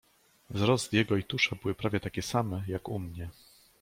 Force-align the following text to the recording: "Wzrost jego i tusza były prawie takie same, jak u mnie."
"Wzrost 0.49 0.93
jego 0.93 1.17
i 1.17 1.23
tusza 1.23 1.55
były 1.61 1.75
prawie 1.75 1.99
takie 1.99 2.21
same, 2.21 2.63
jak 2.67 2.89
u 2.89 2.99
mnie." 2.99 3.29